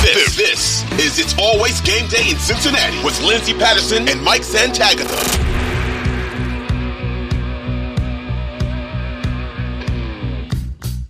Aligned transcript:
This, 0.00 0.34
this 0.34 0.92
is 0.98 1.18
It's 1.18 1.34
Always 1.38 1.82
Game 1.82 2.08
Day 2.08 2.30
in 2.30 2.38
Cincinnati 2.38 3.04
with 3.04 3.20
Lindsay 3.20 3.52
Patterson 3.52 4.08
and 4.08 4.22
Mike 4.22 4.40
Santagata. 4.40 5.04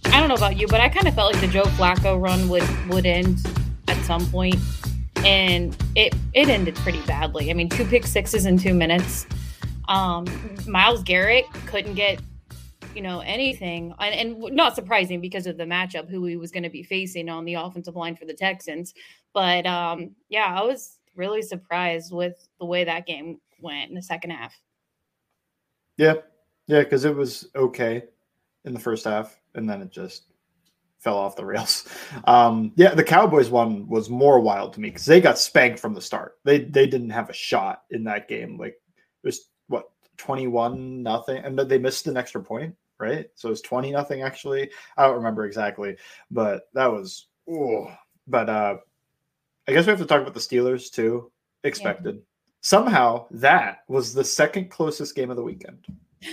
I 0.06 0.18
don't 0.18 0.28
know 0.28 0.34
about 0.34 0.56
you, 0.56 0.66
but 0.66 0.80
I 0.80 0.88
kind 0.88 1.06
of 1.06 1.14
felt 1.14 1.33
like 1.33 1.41
the 1.41 1.46
Joe 1.46 1.62
Flacco 1.62 2.20
run 2.20 2.48
would 2.48 2.64
would 2.88 3.06
end 3.06 3.38
at 3.86 3.96
some 4.05 4.28
point, 4.28 4.56
and 5.18 5.77
it 5.94 6.12
it 6.34 6.48
ended 6.48 6.74
pretty 6.74 7.00
badly. 7.02 7.50
I 7.50 7.55
mean, 7.55 7.68
two 7.68 7.84
pick 7.84 8.05
sixes 8.05 8.44
in 8.44 8.58
two 8.58 8.74
minutes. 8.74 9.24
Um, 9.86 10.27
Myles 10.67 11.05
Garrett 11.05 11.45
couldn't 11.67 11.95
get 11.95 12.20
you 12.95 13.02
know 13.02 13.20
anything, 13.20 13.95
and, 13.98 14.14
and 14.14 14.55
not 14.55 14.74
surprising 14.74 15.20
because 15.20 15.46
of 15.46 15.56
the 15.56 15.64
matchup 15.64 16.08
who 16.08 16.24
he 16.24 16.36
was 16.36 16.51
going 16.51 16.62
to 16.62 16.70
be 16.70 16.83
facing 16.83 17.28
on 17.28 17.45
the 17.45 17.55
offensive 17.55 17.96
line 17.96 18.17
for 18.17 18.24
the 18.24 18.34
Texans. 18.34 18.95
But 19.33 19.67
um, 19.67 20.14
yeah, 20.28 20.55
I 20.56 20.62
was 20.62 20.98
really 21.14 21.42
surprised 21.42 22.12
with 22.12 22.48
the 22.58 22.67
way 22.67 22.84
that 22.84 23.06
game 23.06 23.40
went 23.61 23.89
in 23.89 23.95
the 23.95 24.02
second 24.02 24.30
half. 24.30 24.58
Yeah, 25.96 26.14
yeah, 26.67 26.80
because 26.80 27.05
it 27.05 27.14
was 27.14 27.48
okay 27.55 28.05
in 28.64 28.74
the 28.74 28.80
first 28.80 29.05
half, 29.05 29.39
and 29.55 29.68
then 29.68 29.83
it 29.83 29.90
just 29.90 30.24
fell 30.98 31.17
off 31.17 31.36
the 31.36 31.45
rails. 31.45 31.86
Um, 32.24 32.72
yeah, 32.77 32.95
the 32.95 33.05
Cowboys 33.05 33.51
one 33.51 33.89
was 33.89 34.11
more 34.11 34.40
wild 34.40 34.72
to 34.74 34.80
me 34.80 34.90
because 34.90 35.07
they 35.07 35.20
got 35.20 35.39
spanked 35.39 35.78
from 35.78 35.95
the 35.95 36.01
start. 36.01 36.39
They 36.45 36.64
they 36.64 36.86
didn't 36.86 37.11
have 37.11 37.30
a 37.30 37.34
shot 37.34 37.84
in 37.90 38.05
that 38.05 38.28
game. 38.28 38.58
Like 38.58 38.72
it 38.72 39.27
was 39.27 39.48
what 40.20 40.27
twenty 40.27 40.47
one 40.47 41.03
nothing, 41.03 41.39
and 41.39 41.58
they 41.58 41.79
missed 41.79 42.07
an 42.07 42.17
extra 42.17 42.42
point, 42.42 42.75
right? 42.98 43.29
So 43.35 43.48
it 43.48 43.51
was 43.51 43.61
twenty 43.63 43.91
nothing 43.91 44.23
actually. 44.23 44.70
I 44.97 45.07
don't 45.07 45.17
remember 45.17 45.47
exactly, 45.47 45.97
but 46.31 46.69
that 46.75 46.86
was 46.86 47.29
oh. 47.48 47.92
But 48.27 48.48
uh, 48.48 48.77
I 49.67 49.73
guess 49.73 49.86
we 49.86 49.91
have 49.91 49.98
to 49.98 50.07
talk 50.07 50.23
about 50.23 50.35
the 50.35 50.41
Steelers 50.41 50.91
too. 50.91 51.33
Expected. 51.64 52.17
Yeah. 52.17 52.20
Somehow 52.61 53.27
that 53.33 53.79
was 53.89 54.14
the 54.14 54.25
second 54.25 54.70
closest 54.70 55.14
game 55.14 55.31
of 55.31 55.36
the 55.36 55.42
weekend. 55.42 55.86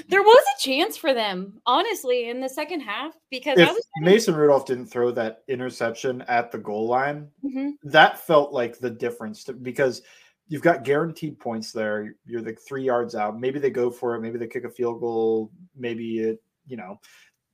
There 0.09 0.21
was 0.21 0.43
a 0.55 0.61
chance 0.61 0.97
for 0.97 1.13
them, 1.13 1.61
honestly, 1.65 2.29
in 2.29 2.41
the 2.41 2.49
second 2.49 2.81
half 2.81 3.13
because 3.29 3.57
if 3.57 3.75
Mason 4.01 4.35
Rudolph 4.35 4.65
didn't 4.65 4.87
throw 4.87 5.11
that 5.11 5.43
interception 5.47 6.23
at 6.23 6.51
the 6.51 6.57
goal 6.57 6.87
line, 6.87 7.29
mm-hmm. 7.43 7.69
that 7.83 8.19
felt 8.19 8.51
like 8.51 8.79
the 8.79 8.89
difference 8.89 9.45
to, 9.45 9.53
because 9.53 10.01
you've 10.47 10.61
got 10.61 10.83
guaranteed 10.83 11.39
points 11.39 11.71
there. 11.71 12.15
You're 12.25 12.41
like 12.41 12.59
three 12.59 12.83
yards 12.83 13.15
out. 13.15 13.39
Maybe 13.39 13.59
they 13.59 13.69
go 13.69 13.89
for 13.89 14.15
it. 14.15 14.21
Maybe 14.21 14.37
they 14.37 14.47
kick 14.47 14.63
a 14.63 14.69
field 14.69 14.99
goal. 14.99 15.51
Maybe 15.75 16.19
it, 16.19 16.41
you 16.67 16.77
know, 16.77 16.99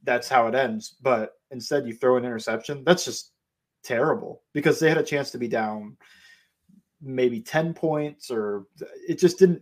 that's 0.03 0.29
how 0.29 0.47
it 0.47 0.55
ends. 0.55 0.95
But 1.01 1.39
instead, 1.51 1.87
you 1.87 1.93
throw 1.93 2.17
an 2.17 2.25
interception. 2.25 2.83
That's 2.83 3.05
just 3.05 3.31
terrible 3.83 4.43
because 4.53 4.79
they 4.79 4.89
had 4.89 4.97
a 4.97 5.03
chance 5.03 5.31
to 5.31 5.37
be 5.37 5.47
down 5.47 5.97
maybe 7.01 7.41
10 7.41 7.73
points 7.73 8.31
or 8.31 8.65
it 9.07 9.19
just 9.19 9.37
didn't 9.37 9.61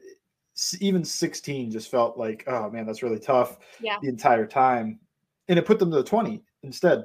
even 0.80 1.03
16 1.03 1.72
just 1.72 1.90
felt 1.90 2.18
like, 2.18 2.44
oh 2.47 2.70
man, 2.70 2.86
that's 2.86 3.02
really 3.02 3.20
tough 3.20 3.58
yeah. 3.80 3.97
the 4.02 4.09
entire 4.09 4.46
time. 4.46 5.00
And 5.47 5.58
it 5.58 5.66
put 5.66 5.80
them 5.80 5.90
to 5.90 5.97
the 5.97 6.03
20 6.03 6.44
instead. 6.64 7.03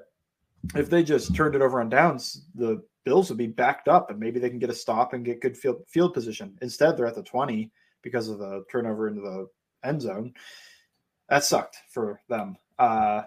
If 0.74 0.90
they 0.90 1.02
just 1.02 1.34
turned 1.34 1.54
it 1.54 1.62
over 1.62 1.80
on 1.80 1.88
downs, 1.88 2.46
the 2.54 2.82
Bills 3.06 3.28
would 3.30 3.38
be 3.38 3.46
backed 3.46 3.86
up 3.86 4.10
and 4.10 4.18
maybe 4.18 4.40
they 4.40 4.50
can 4.50 4.58
get 4.58 4.68
a 4.68 4.74
stop 4.74 5.12
and 5.12 5.24
get 5.24 5.40
good 5.40 5.56
field 5.56 5.84
field 5.86 6.12
position. 6.12 6.58
Instead, 6.60 6.96
they're 6.96 7.06
at 7.06 7.14
the 7.14 7.22
20 7.22 7.70
because 8.02 8.28
of 8.28 8.38
the 8.38 8.64
turnover 8.70 9.06
into 9.06 9.20
the 9.20 9.48
end 9.88 10.02
zone. 10.02 10.34
That 11.28 11.44
sucked 11.44 11.76
for 11.88 12.20
them. 12.28 12.56
Uh, 12.80 13.22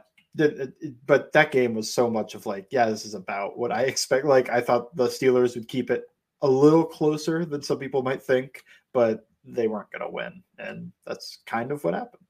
but 1.06 1.32
that 1.32 1.52
game 1.52 1.74
was 1.74 1.92
so 1.92 2.10
much 2.10 2.36
of 2.36 2.46
like, 2.46 2.68
yeah, 2.72 2.90
this 2.90 3.06
is 3.06 3.14
about 3.14 3.58
what 3.58 3.72
I 3.72 3.84
expect. 3.84 4.26
Like, 4.26 4.50
I 4.50 4.60
thought 4.60 4.96
the 4.96 5.08
Steelers 5.08 5.56
would 5.56 5.70
keep 5.70 5.90
it 5.90 6.04
a 6.42 6.48
little 6.48 6.86
closer 6.86 7.46
than 7.46 7.62
some 7.62 7.80
people 7.80 8.04
might 8.04 8.22
think, 8.22 8.64
but 8.94 9.28
they 9.46 9.68
weren't 9.68 9.92
going 9.92 10.06
to 10.06 10.10
win. 10.10 10.44
And 10.58 10.92
that's 11.06 11.40
kind 11.46 11.72
of 11.72 11.84
what 11.86 11.94
happened. 11.94 12.24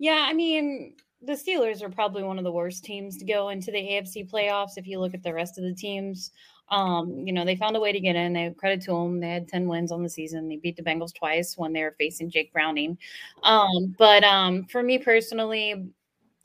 Yeah. 0.00 0.26
I 0.28 0.32
mean, 0.32 0.96
the 1.22 1.32
Steelers 1.32 1.82
are 1.82 1.90
probably 1.90 2.22
one 2.22 2.38
of 2.38 2.44
the 2.44 2.52
worst 2.52 2.84
teams 2.84 3.16
to 3.18 3.24
go 3.24 3.50
into 3.50 3.70
the 3.70 3.78
AFC 3.78 4.30
playoffs 4.30 4.76
if 4.76 4.86
you 4.86 4.98
look 4.98 5.14
at 5.14 5.22
the 5.22 5.34
rest 5.34 5.58
of 5.58 5.64
the 5.64 5.74
teams. 5.74 6.30
Um, 6.70 7.26
you 7.26 7.32
know, 7.32 7.44
they 7.44 7.56
found 7.56 7.76
a 7.76 7.80
way 7.80 7.92
to 7.92 8.00
get 8.00 8.16
in. 8.16 8.32
They 8.32 8.50
credit 8.56 8.82
to 8.82 8.92
them. 8.92 9.20
They 9.20 9.30
had 9.30 9.48
10 9.48 9.66
wins 9.66 9.92
on 9.92 10.02
the 10.02 10.08
season. 10.08 10.48
They 10.48 10.56
beat 10.56 10.76
the 10.76 10.82
Bengals 10.82 11.14
twice 11.14 11.58
when 11.58 11.72
they 11.72 11.82
were 11.82 11.96
facing 11.98 12.30
Jake 12.30 12.52
Browning. 12.52 12.96
Um, 13.42 13.94
but 13.98 14.22
um, 14.24 14.66
for 14.66 14.82
me 14.82 14.98
personally, 14.98 15.90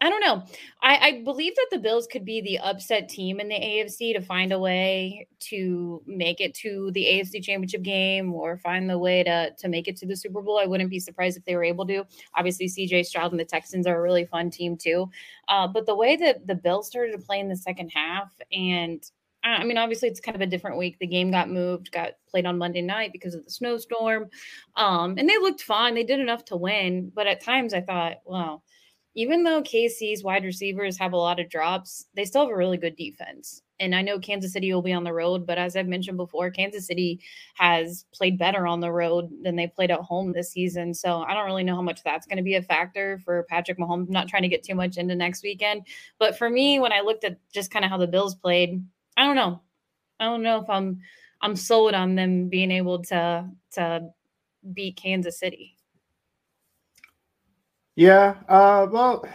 I 0.01 0.09
don't 0.09 0.19
know. 0.19 0.43
I, 0.81 0.97
I, 0.97 1.21
believe 1.23 1.55
that 1.55 1.67
the 1.71 1.77
Bills 1.77 2.05
could 2.05 2.25
be 2.25 2.41
the 2.41 2.59
upset 2.59 3.07
team 3.07 3.39
in 3.39 3.47
the 3.47 3.55
AFC 3.55 4.13
to 4.13 4.21
find 4.21 4.51
a 4.51 4.59
way 4.59 5.25
to 5.39 6.03
make 6.05 6.41
it 6.41 6.53
to 6.55 6.91
the 6.91 7.05
AFC 7.05 7.41
Championship 7.41 7.81
game 7.81 8.33
or 8.33 8.57
find 8.57 8.89
the 8.89 8.99
way 8.99 9.23
to 9.23 9.51
to 9.57 9.69
make 9.69 9.87
it 9.87 9.95
to 9.97 10.05
the 10.05 10.15
Super 10.15 10.41
Bowl. 10.41 10.59
I 10.59 10.65
wouldn't 10.65 10.89
be 10.89 10.99
surprised 10.99 11.37
if 11.37 11.45
they 11.45 11.55
were 11.55 11.63
able 11.63 11.87
to. 11.87 12.03
Obviously, 12.35 12.67
CJ 12.67 13.05
Stroud 13.05 13.31
and 13.31 13.39
the 13.39 13.45
Texans 13.45 13.87
are 13.87 13.97
a 13.97 14.01
really 14.01 14.25
fun 14.25 14.51
team 14.51 14.75
too. 14.75 15.09
Uh, 15.47 15.65
but 15.65 15.85
the 15.85 15.95
way 15.95 16.17
that 16.17 16.45
the 16.45 16.55
Bills 16.55 16.87
started 16.87 17.13
to 17.13 17.25
play 17.25 17.39
in 17.39 17.47
the 17.47 17.55
second 17.55 17.89
half, 17.89 18.33
and 18.51 19.01
I 19.45 19.63
mean, 19.63 19.77
obviously, 19.77 20.09
it's 20.09 20.19
kind 20.19 20.35
of 20.35 20.41
a 20.41 20.47
different 20.47 20.77
week. 20.77 20.97
The 20.99 21.07
game 21.07 21.31
got 21.31 21.49
moved, 21.49 21.91
got 21.91 22.13
played 22.29 22.45
on 22.45 22.57
Monday 22.57 22.81
night 22.81 23.11
because 23.13 23.35
of 23.35 23.45
the 23.45 23.51
snowstorm, 23.51 24.27
um, 24.75 25.15
and 25.17 25.29
they 25.29 25.37
looked 25.37 25.61
fine. 25.61 25.93
They 25.93 26.03
did 26.03 26.19
enough 26.19 26.45
to 26.45 26.57
win, 26.57 27.11
but 27.13 27.27
at 27.27 27.43
times 27.43 27.73
I 27.73 27.81
thought, 27.81 28.17
wow 28.25 28.61
even 29.15 29.43
though 29.43 29.61
KC's 29.61 30.23
wide 30.23 30.43
receivers 30.43 30.99
have 30.99 31.13
a 31.13 31.17
lot 31.17 31.39
of 31.39 31.49
drops, 31.49 32.05
they 32.15 32.25
still 32.25 32.41
have 32.41 32.51
a 32.51 32.57
really 32.57 32.77
good 32.77 32.97
defense. 32.97 33.61
And 33.79 33.95
I 33.95 34.01
know 34.01 34.19
Kansas 34.19 34.53
City 34.53 34.73
will 34.73 34.81
be 34.81 34.93
on 34.93 35.03
the 35.03 35.13
road, 35.13 35.45
but 35.45 35.57
as 35.57 35.75
I've 35.75 35.87
mentioned 35.87 36.17
before, 36.17 36.51
Kansas 36.51 36.87
City 36.87 37.19
has 37.55 38.05
played 38.13 38.37
better 38.37 38.67
on 38.67 38.81
the 38.81 38.91
road 38.91 39.29
than 39.41 39.55
they 39.55 39.67
played 39.67 39.91
at 39.91 39.99
home 39.99 40.31
this 40.31 40.51
season. 40.51 40.93
So 40.93 41.23
I 41.23 41.33
don't 41.33 41.45
really 41.45 41.63
know 41.63 41.75
how 41.75 41.81
much 41.81 42.03
that's 42.03 42.25
going 42.25 42.37
to 42.37 42.43
be 42.43 42.55
a 42.55 42.61
factor 42.61 43.19
for 43.23 43.45
Patrick 43.49 43.77
Mahomes. 43.77 44.07
I'm 44.07 44.11
not 44.11 44.27
trying 44.27 44.43
to 44.43 44.49
get 44.49 44.63
too 44.63 44.75
much 44.75 44.97
into 44.97 45.15
next 45.15 45.43
weekend. 45.43 45.87
But 46.19 46.37
for 46.37 46.49
me, 46.49 46.79
when 46.79 46.93
I 46.93 47.01
looked 47.01 47.23
at 47.23 47.37
just 47.53 47.71
kind 47.71 47.83
of 47.83 47.91
how 47.91 47.97
the 47.97 48.07
Bills 48.07 48.35
played, 48.35 48.81
I 49.17 49.25
don't 49.25 49.35
know. 49.35 49.61
I 50.19 50.25
don't 50.25 50.43
know 50.43 50.61
if 50.61 50.69
I'm 50.69 51.01
I'm 51.41 51.55
sold 51.55 51.93
on 51.93 52.15
them 52.15 52.49
being 52.49 52.71
able 52.71 53.03
to 53.03 53.49
to 53.73 54.09
beat 54.73 54.97
Kansas 54.97 55.39
City. 55.39 55.77
Yeah. 57.95 58.35
Uh 58.47 58.87
well 58.91 59.27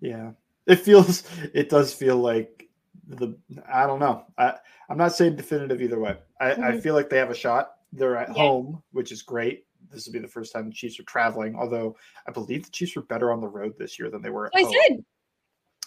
yeah. 0.00 0.32
It 0.66 0.76
feels 0.76 1.24
it 1.52 1.68
does 1.68 1.92
feel 1.92 2.16
like 2.16 2.68
the 3.06 3.36
I 3.70 3.86
don't 3.86 4.00
know. 4.00 4.24
I 4.38 4.54
I'm 4.88 4.98
not 4.98 5.14
saying 5.14 5.36
definitive 5.36 5.80
either 5.82 5.98
way. 5.98 6.16
I, 6.40 6.50
mm-hmm. 6.50 6.64
I 6.64 6.80
feel 6.80 6.94
like 6.94 7.10
they 7.10 7.18
have 7.18 7.30
a 7.30 7.34
shot. 7.34 7.72
They're 7.92 8.16
at 8.16 8.28
yeah. 8.28 8.42
home, 8.42 8.82
which 8.92 9.12
is 9.12 9.22
great. 9.22 9.64
This 9.90 10.06
will 10.06 10.12
be 10.12 10.18
the 10.18 10.28
first 10.28 10.52
time 10.52 10.66
the 10.66 10.74
Chiefs 10.74 10.98
are 10.98 11.04
traveling, 11.04 11.54
although 11.54 11.96
I 12.26 12.32
believe 12.32 12.64
the 12.64 12.70
Chiefs 12.70 12.96
were 12.96 13.02
better 13.02 13.32
on 13.32 13.40
the 13.40 13.46
road 13.46 13.74
this 13.78 13.98
year 13.98 14.10
than 14.10 14.22
they 14.22 14.30
were 14.30 14.46
at 14.46 14.52
I 14.54 14.62
home. 14.62 14.72
said. 14.88 15.04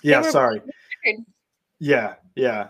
Yeah, 0.03 0.21
sorry. 0.21 0.61
Yeah, 1.79 2.15
yeah. 2.35 2.69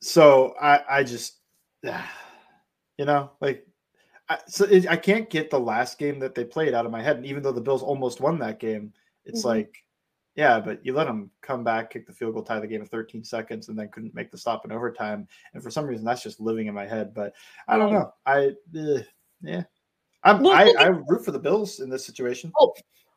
So 0.00 0.54
I 0.60 0.80
I 0.88 1.02
just 1.02 1.38
you 1.82 3.04
know, 3.04 3.30
like 3.40 3.66
I, 4.28 4.38
so 4.46 4.64
it, 4.64 4.88
I 4.88 4.96
can't 4.96 5.30
get 5.30 5.50
the 5.50 5.60
last 5.60 5.98
game 5.98 6.18
that 6.18 6.34
they 6.34 6.44
played 6.44 6.74
out 6.74 6.84
of 6.84 6.92
my 6.92 7.02
head. 7.02 7.16
And 7.16 7.26
even 7.26 7.42
though 7.42 7.52
the 7.52 7.60
Bills 7.60 7.82
almost 7.82 8.20
won 8.20 8.38
that 8.40 8.60
game, 8.60 8.92
it's 9.24 9.40
mm-hmm. 9.40 9.48
like, 9.48 9.84
yeah, 10.34 10.60
but 10.60 10.84
you 10.84 10.92
let 10.92 11.06
them 11.06 11.30
come 11.40 11.64
back, 11.64 11.90
kick 11.90 12.06
the 12.06 12.12
field 12.12 12.34
goal, 12.34 12.42
tie 12.42 12.60
the 12.60 12.66
game 12.66 12.82
in 12.82 12.86
13 12.86 13.24
seconds, 13.24 13.68
and 13.68 13.78
then 13.78 13.88
couldn't 13.88 14.14
make 14.14 14.30
the 14.30 14.38
stop 14.38 14.64
in 14.64 14.70
overtime. 14.70 15.26
And 15.54 15.62
for 15.62 15.70
some 15.70 15.86
reason, 15.86 16.04
that's 16.04 16.22
just 16.22 16.40
living 16.40 16.66
in 16.66 16.74
my 16.74 16.86
head. 16.86 17.12
But 17.14 17.32
I 17.66 17.76
don't 17.76 17.92
know. 17.92 18.12
I, 18.24 18.50
uh, 18.78 19.02
yeah, 19.42 19.62
I'm, 20.22 20.42
well, 20.42 20.52
I, 20.52 20.72
I 20.78 20.86
root 20.88 21.24
for 21.24 21.32
the 21.32 21.38
Bills 21.38 21.80
in 21.80 21.90
this 21.90 22.04
situation. 22.04 22.52
Oh, 22.60 22.72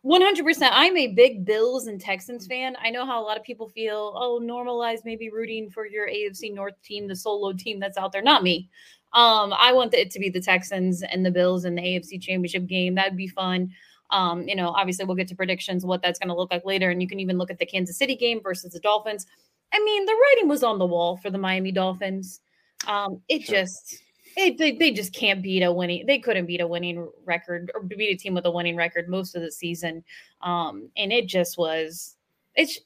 100%. 0.05 0.69
I'm 0.71 0.97
a 0.97 1.13
big 1.13 1.45
Bills 1.45 1.87
and 1.87 2.01
Texans 2.01 2.47
fan. 2.47 2.75
I 2.83 2.89
know 2.89 3.05
how 3.05 3.21
a 3.21 3.25
lot 3.25 3.37
of 3.37 3.43
people 3.43 3.69
feel, 3.69 4.13
oh, 4.15 4.41
normalize 4.41 4.99
maybe 5.05 5.29
rooting 5.29 5.69
for 5.69 5.85
your 5.85 6.07
AFC 6.07 6.53
North 6.53 6.81
team, 6.83 7.07
the 7.07 7.15
solo 7.15 7.53
team 7.53 7.79
that's 7.79 7.97
out 7.97 8.11
there. 8.11 8.23
Not 8.23 8.41
me. 8.41 8.69
Um, 9.13 9.53
I 9.53 9.73
want 9.73 9.93
it 9.93 10.09
to 10.11 10.19
be 10.19 10.29
the 10.29 10.41
Texans 10.41 11.03
and 11.03 11.25
the 11.25 11.31
Bills 11.31 11.65
in 11.65 11.75
the 11.75 11.81
AFC 11.81 12.19
Championship 12.19 12.65
game. 12.65 12.95
That'd 12.95 13.17
be 13.17 13.27
fun. 13.27 13.71
Um, 14.09 14.47
you 14.47 14.55
know, 14.55 14.69
obviously 14.69 15.05
we'll 15.05 15.15
get 15.15 15.27
to 15.29 15.35
predictions 15.35 15.85
what 15.85 16.01
that's 16.01 16.19
going 16.19 16.29
to 16.29 16.35
look 16.35 16.51
like 16.51 16.65
later, 16.65 16.89
and 16.89 17.01
you 17.01 17.07
can 17.07 17.19
even 17.19 17.37
look 17.37 17.51
at 17.51 17.59
the 17.59 17.65
Kansas 17.65 17.97
City 17.97 18.15
game 18.15 18.41
versus 18.41 18.73
the 18.73 18.79
Dolphins. 18.79 19.25
I 19.73 19.79
mean, 19.83 20.05
the 20.05 20.13
writing 20.13 20.49
was 20.49 20.63
on 20.63 20.79
the 20.79 20.85
wall 20.85 21.17
for 21.17 21.29
the 21.29 21.37
Miami 21.37 21.71
Dolphins. 21.71 22.41
Um, 22.87 23.21
it 23.29 23.43
sure. 23.43 23.61
just 23.61 24.01
it, 24.37 24.57
they, 24.57 24.71
they 24.73 24.91
just 24.91 25.13
can't 25.13 25.41
beat 25.41 25.63
a 25.63 25.71
winning 25.71 26.05
they 26.05 26.19
couldn't 26.19 26.45
beat 26.45 26.61
a 26.61 26.67
winning 26.67 27.09
record 27.25 27.71
or 27.73 27.81
beat 27.81 28.13
a 28.13 28.15
team 28.15 28.33
with 28.33 28.45
a 28.45 28.51
winning 28.51 28.75
record 28.75 29.09
most 29.09 29.35
of 29.35 29.41
the 29.41 29.51
season. 29.51 30.03
Um 30.41 30.89
and 30.97 31.11
it 31.11 31.27
just 31.27 31.57
was 31.57 32.15
it's 32.55 32.79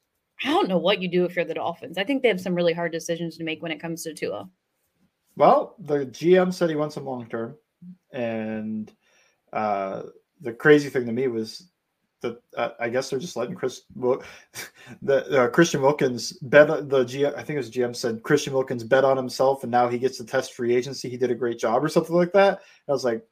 i 0.43 0.49
don't 0.49 0.69
know 0.69 0.77
what 0.77 1.01
you 1.01 1.07
do 1.07 1.25
if 1.25 1.35
you're 1.35 1.45
the 1.45 1.53
dolphins. 1.53 1.97
I 1.97 2.03
think 2.03 2.21
they 2.21 2.27
have 2.27 2.41
some 2.41 2.55
really 2.55 2.73
hard 2.73 2.91
decisions 2.91 3.37
to 3.37 3.43
make 3.43 3.61
when 3.61 3.71
it 3.71 3.79
comes 3.79 4.03
to 4.03 4.13
tua. 4.13 4.49
Well, 5.37 5.75
the 5.79 6.05
GM 6.05 6.53
said 6.53 6.69
he 6.69 6.75
wants 6.77 6.95
him 6.95 7.05
long 7.05 7.27
term, 7.27 7.57
and 8.11 8.91
uh, 9.51 10.03
the 10.39 10.53
crazy 10.53 10.89
thing 10.89 11.05
to 11.05 11.11
me 11.11 11.27
was 11.27 11.71
that 12.25 12.41
uh, 12.57 12.69
I 12.79 12.89
guess 12.89 13.09
they're 13.09 13.19
just 13.19 13.35
letting 13.35 13.55
Chris 13.55 13.83
the 15.01 15.43
uh, 15.43 15.47
Christian 15.49 15.81
Wilkins 15.81 16.33
bet 16.33 16.67
the 16.67 17.05
GM. 17.05 17.33
I 17.35 17.43
think 17.43 17.55
it 17.55 17.57
was 17.57 17.71
GM 17.71 17.95
said 17.95 18.23
Christian 18.23 18.53
Wilkins 18.53 18.83
bet 18.83 19.03
on 19.03 19.17
himself, 19.17 19.63
and 19.63 19.71
now 19.71 19.87
he 19.87 19.97
gets 19.97 20.17
to 20.17 20.25
test 20.25 20.53
free 20.53 20.75
agency. 20.75 21.09
He 21.09 21.17
did 21.17 21.31
a 21.31 21.35
great 21.35 21.59
job, 21.59 21.83
or 21.83 21.89
something 21.89 22.15
like 22.15 22.33
that. 22.33 22.61
I 22.87 22.91
was 22.91 23.05
like, 23.05 23.25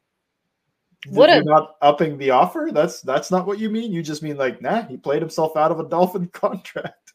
what 1.07 1.29
a, 1.29 1.43
not 1.43 1.75
upping 1.81 2.17
the 2.17 2.31
offer? 2.31 2.69
That's 2.73 3.01
that's 3.01 3.31
not 3.31 3.45
what 3.45 3.59
you 3.59 3.69
mean. 3.69 3.91
You 3.91 4.03
just 4.03 4.23
mean 4.23 4.37
like, 4.37 4.61
nah, 4.61 4.83
he 4.83 4.97
played 4.97 5.21
himself 5.21 5.57
out 5.57 5.71
of 5.71 5.79
a 5.79 5.87
Dolphin 5.89 6.27
contract. 6.33 7.13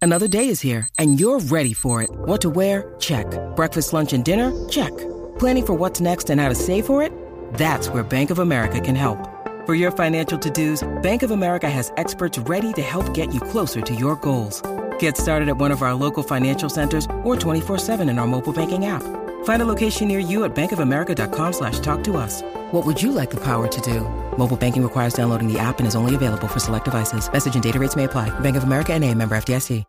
Another 0.00 0.26
day 0.26 0.48
is 0.48 0.60
here, 0.60 0.88
and 0.98 1.20
you're 1.20 1.38
ready 1.38 1.72
for 1.72 2.02
it. 2.02 2.10
What 2.10 2.40
to 2.40 2.50
wear? 2.50 2.94
Check. 2.98 3.26
Breakfast, 3.54 3.92
lunch, 3.92 4.12
and 4.12 4.24
dinner? 4.24 4.52
Check. 4.68 4.90
Planning 5.38 5.66
for 5.66 5.74
what's 5.74 6.00
next 6.00 6.28
and 6.28 6.40
how 6.40 6.48
to 6.48 6.56
save 6.56 6.86
for 6.86 7.02
it? 7.04 7.12
That's 7.54 7.88
where 7.88 8.02
Bank 8.02 8.30
of 8.30 8.40
America 8.40 8.80
can 8.80 8.96
help. 8.96 9.31
For 9.64 9.76
your 9.76 9.92
financial 9.92 10.36
to-dos, 10.40 10.82
Bank 11.02 11.22
of 11.22 11.30
America 11.30 11.70
has 11.70 11.92
experts 11.96 12.36
ready 12.36 12.72
to 12.72 12.82
help 12.82 13.14
get 13.14 13.32
you 13.32 13.40
closer 13.40 13.80
to 13.80 13.94
your 13.94 14.16
goals. 14.16 14.60
Get 14.98 15.16
started 15.16 15.48
at 15.48 15.56
one 15.56 15.70
of 15.70 15.82
our 15.82 15.94
local 15.94 16.24
financial 16.24 16.68
centers 16.68 17.04
or 17.22 17.36
24-7 17.36 18.00
in 18.10 18.18
our 18.18 18.26
mobile 18.26 18.52
banking 18.52 18.86
app. 18.86 19.04
Find 19.44 19.62
a 19.62 19.64
location 19.64 20.08
near 20.08 20.18
you 20.18 20.42
at 20.42 20.52
bankofamerica.com 20.56 21.52
slash 21.52 21.78
talk 21.78 22.02
to 22.02 22.16
us. 22.16 22.42
What 22.72 22.84
would 22.84 23.00
you 23.00 23.12
like 23.12 23.30
the 23.30 23.44
power 23.44 23.68
to 23.68 23.80
do? 23.80 24.00
Mobile 24.36 24.56
banking 24.56 24.82
requires 24.82 25.14
downloading 25.14 25.46
the 25.46 25.60
app 25.60 25.78
and 25.78 25.86
is 25.86 25.94
only 25.94 26.16
available 26.16 26.48
for 26.48 26.58
select 26.58 26.86
devices. 26.86 27.32
Message 27.32 27.54
and 27.54 27.62
data 27.62 27.78
rates 27.78 27.94
may 27.94 28.02
apply. 28.02 28.30
Bank 28.40 28.56
of 28.56 28.64
America 28.64 28.92
and 28.92 29.04
a 29.04 29.14
member 29.14 29.36
FDIC. 29.36 29.84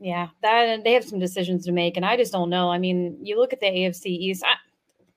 Yeah, 0.00 0.28
that 0.42 0.82
they 0.84 0.92
have 0.92 1.04
some 1.04 1.18
decisions 1.18 1.66
to 1.66 1.72
make, 1.72 1.96
and 1.96 2.06
I 2.06 2.16
just 2.16 2.32
don't 2.32 2.50
know. 2.50 2.70
I 2.70 2.78
mean, 2.78 3.18
you 3.20 3.36
look 3.36 3.52
at 3.52 3.58
the 3.58 3.66
AFC 3.66 4.06
East. 4.06 4.44
I, 4.46 4.54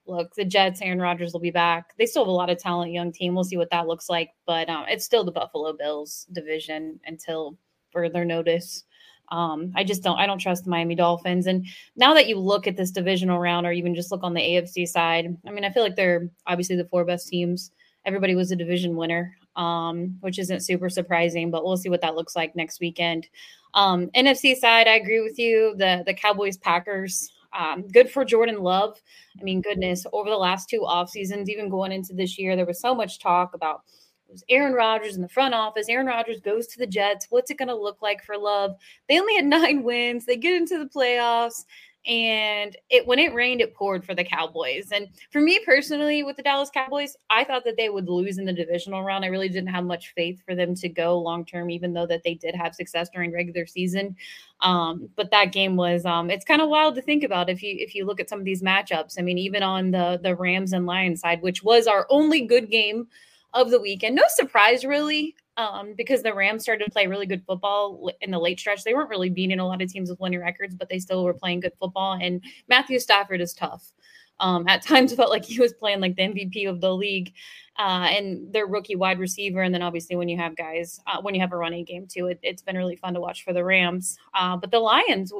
look, 0.05 0.33
the 0.35 0.45
Jets, 0.45 0.81
Aaron 0.81 0.99
Rodgers 0.99 1.33
will 1.33 1.39
be 1.39 1.51
back. 1.51 1.93
They 1.97 2.05
still 2.05 2.23
have 2.23 2.29
a 2.29 2.31
lot 2.31 2.49
of 2.49 2.57
talent, 2.57 2.91
young 2.91 3.11
team. 3.11 3.33
We'll 3.35 3.43
see 3.43 3.57
what 3.57 3.69
that 3.71 3.87
looks 3.87 4.09
like, 4.09 4.31
but 4.45 4.69
um, 4.69 4.85
it's 4.87 5.05
still 5.05 5.23
the 5.23 5.31
Buffalo 5.31 5.73
Bills 5.73 6.27
division 6.31 6.99
until 7.05 7.57
further 7.91 8.25
notice. 8.25 8.83
Um, 9.29 9.71
I 9.75 9.83
just 9.83 10.03
don't. 10.03 10.19
I 10.19 10.25
don't 10.25 10.39
trust 10.39 10.65
the 10.65 10.69
Miami 10.69 10.95
Dolphins. 10.95 11.47
And 11.47 11.65
now 11.95 12.13
that 12.13 12.27
you 12.27 12.37
look 12.37 12.67
at 12.67 12.75
this 12.75 12.91
divisional 12.91 13.39
round, 13.39 13.65
or 13.65 13.71
even 13.71 13.95
just 13.95 14.11
look 14.11 14.23
on 14.23 14.33
the 14.33 14.41
AFC 14.41 14.87
side, 14.87 15.37
I 15.47 15.51
mean, 15.51 15.63
I 15.63 15.71
feel 15.71 15.83
like 15.83 15.95
they're 15.95 16.29
obviously 16.47 16.75
the 16.75 16.85
four 16.85 17.05
best 17.05 17.29
teams. 17.29 17.71
Everybody 18.05 18.35
was 18.35 18.51
a 18.51 18.55
division 18.55 18.95
winner, 18.95 19.35
um, 19.55 20.17
which 20.19 20.37
isn't 20.39 20.61
super 20.61 20.89
surprising, 20.89 21.49
but 21.49 21.63
we'll 21.63 21.77
see 21.77 21.89
what 21.89 22.01
that 22.01 22.15
looks 22.15 22.35
like 22.35 22.55
next 22.55 22.81
weekend. 22.81 23.27
Um, 23.73 24.07
NFC 24.15 24.55
side, 24.55 24.87
I 24.87 24.95
agree 24.95 25.21
with 25.21 25.39
you. 25.39 25.75
The 25.77 26.03
the 26.05 26.13
Cowboys 26.13 26.57
Packers. 26.57 27.31
Um, 27.57 27.87
good 27.87 28.09
for 28.09 28.23
Jordan 28.23 28.61
Love. 28.61 29.01
I 29.39 29.43
mean, 29.43 29.61
goodness, 29.61 30.05
over 30.13 30.29
the 30.29 30.37
last 30.37 30.69
two 30.69 30.85
off 30.85 31.09
seasons, 31.09 31.49
even 31.49 31.69
going 31.69 31.91
into 31.91 32.13
this 32.13 32.37
year, 32.39 32.55
there 32.55 32.65
was 32.65 32.79
so 32.79 32.95
much 32.95 33.19
talk 33.19 33.53
about 33.53 33.81
it 34.27 34.35
was 34.35 34.43
Aaron 34.47 34.73
Rodgers 34.73 35.17
in 35.17 35.21
the 35.21 35.27
front 35.27 35.53
office. 35.53 35.89
Aaron 35.89 36.07
Rodgers 36.07 36.39
goes 36.39 36.65
to 36.67 36.79
the 36.79 36.87
Jets. 36.87 37.27
What's 37.29 37.51
it 37.51 37.57
going 37.57 37.67
to 37.67 37.75
look 37.75 38.01
like 38.01 38.23
for 38.23 38.37
Love? 38.37 38.71
They 39.09 39.19
only 39.19 39.35
had 39.35 39.45
nine 39.47 39.83
wins. 39.83 40.25
They 40.25 40.37
get 40.37 40.55
into 40.55 40.77
the 40.79 40.85
playoffs 40.85 41.65
and 42.07 42.75
it 42.89 43.05
when 43.05 43.19
it 43.19 43.33
rained 43.33 43.61
it 43.61 43.75
poured 43.75 44.03
for 44.03 44.15
the 44.15 44.23
cowboys. 44.23 44.91
And 44.91 45.07
for 45.31 45.39
me 45.39 45.59
personally 45.65 46.23
with 46.23 46.35
the 46.35 46.43
dallas 46.43 46.71
cowboys 46.73 47.15
i 47.29 47.43
thought 47.43 47.63
that 47.63 47.77
they 47.77 47.89
would 47.89 48.09
lose 48.09 48.37
in 48.39 48.45
the 48.45 48.53
divisional 48.53 49.03
round. 49.03 49.23
I 49.23 49.27
really 49.27 49.49
didn't 49.49 49.69
have 49.69 49.83
much 49.83 50.13
faith 50.15 50.41
for 50.45 50.55
them 50.55 50.73
to 50.75 50.89
go 50.89 51.19
long 51.19 51.45
term 51.45 51.69
even 51.69 51.93
though 51.93 52.07
that 52.07 52.23
they 52.23 52.33
did 52.33 52.55
have 52.55 52.73
success 52.73 53.09
during 53.09 53.31
regular 53.31 53.65
season. 53.65 54.15
Um, 54.61 55.09
but 55.15 55.31
that 55.31 55.51
game 55.51 55.75
was 55.75 56.05
um, 56.05 56.29
it's 56.29 56.45
kind 56.45 56.61
of 56.61 56.69
wild 56.69 56.95
to 56.95 57.01
think 57.01 57.23
about 57.23 57.49
if 57.49 57.61
you 57.61 57.75
if 57.77 57.93
you 57.93 58.05
look 58.05 58.19
at 58.19 58.29
some 58.29 58.39
of 58.39 58.45
these 58.45 58.63
matchups. 58.63 59.19
I 59.19 59.21
mean 59.21 59.37
even 59.37 59.61
on 59.63 59.91
the 59.91 60.19
the 60.21 60.35
rams 60.35 60.73
and 60.73 60.85
lions 60.85 61.21
side 61.21 61.41
which 61.41 61.63
was 61.63 61.87
our 61.87 62.07
only 62.09 62.41
good 62.41 62.71
game 62.71 63.07
of 63.53 63.69
the 63.69 63.79
weekend. 63.79 64.15
No 64.15 64.23
surprise 64.29 64.85
really 64.85 65.35
um, 65.61 65.93
because 65.95 66.23
the 66.23 66.33
Rams 66.33 66.63
started 66.63 66.85
to 66.85 66.91
play 66.91 67.07
really 67.07 67.27
good 67.27 67.45
football 67.45 68.09
in 68.21 68.31
the 68.31 68.39
late 68.39 68.59
stretch. 68.59 68.83
They 68.83 68.93
weren't 68.93 69.09
really 69.09 69.29
beating 69.29 69.59
a 69.59 69.67
lot 69.67 69.81
of 69.81 69.91
teams 69.91 70.09
with 70.09 70.19
winning 70.19 70.39
records, 70.39 70.75
but 70.75 70.89
they 70.89 70.99
still 70.99 71.23
were 71.23 71.33
playing 71.33 71.59
good 71.59 71.73
football. 71.79 72.17
And 72.19 72.43
Matthew 72.67 72.99
Stafford 72.99 73.41
is 73.41 73.53
tough. 73.53 73.93
Um, 74.39 74.67
at 74.67 74.81
times, 74.85 75.13
felt 75.13 75.29
like 75.29 75.45
he 75.45 75.59
was 75.59 75.73
playing 75.73 76.01
like 76.01 76.15
the 76.15 76.23
MVP 76.23 76.67
of 76.67 76.81
the 76.81 76.93
league, 76.93 77.33
uh, 77.77 78.07
and 78.09 78.51
their 78.51 78.65
rookie 78.65 78.95
wide 78.95 79.19
receiver. 79.19 79.61
And 79.61 79.73
then 79.73 79.83
obviously, 79.83 80.15
when 80.15 80.29
you 80.29 80.37
have 80.37 80.55
guys, 80.55 80.99
uh, 81.05 81.21
when 81.21 81.35
you 81.35 81.41
have 81.41 81.53
a 81.53 81.57
running 81.57 81.85
game 81.85 82.07
too, 82.11 82.27
it, 82.27 82.39
has 82.43 82.63
been 82.63 82.77
really 82.77 82.95
fun 82.95 83.13
to 83.13 83.19
watch 83.19 83.43
for 83.43 83.53
the 83.53 83.63
Rams. 83.63 84.17
Uh, 84.33 84.57
but 84.57 84.71
the 84.71 84.79
Lions, 84.79 85.31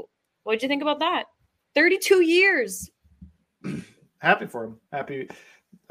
what 0.43 0.53
did 0.53 0.61
you 0.61 0.67
think 0.69 0.83
about 0.83 0.99
that? 0.99 1.25
Thirty-two 1.73 2.21
years. 2.21 2.91
Happy 4.19 4.45
for 4.45 4.65
him. 4.65 4.77
Happy 4.91 5.27